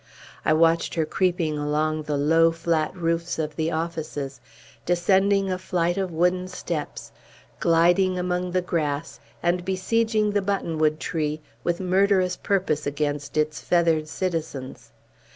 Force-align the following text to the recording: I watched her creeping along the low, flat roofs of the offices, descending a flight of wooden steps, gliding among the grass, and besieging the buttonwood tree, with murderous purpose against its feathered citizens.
I 0.43 0.51
watched 0.53 0.95
her 0.95 1.05
creeping 1.05 1.59
along 1.59 2.01
the 2.01 2.17
low, 2.17 2.51
flat 2.51 2.95
roofs 2.95 3.37
of 3.37 3.55
the 3.55 3.69
offices, 3.71 4.41
descending 4.83 5.51
a 5.51 5.59
flight 5.59 5.95
of 5.95 6.09
wooden 6.09 6.47
steps, 6.47 7.11
gliding 7.59 8.17
among 8.17 8.49
the 8.49 8.63
grass, 8.63 9.19
and 9.43 9.63
besieging 9.63 10.31
the 10.31 10.41
buttonwood 10.41 10.97
tree, 10.99 11.39
with 11.63 11.79
murderous 11.79 12.35
purpose 12.35 12.87
against 12.87 13.37
its 13.37 13.61
feathered 13.61 14.07
citizens. 14.07 14.91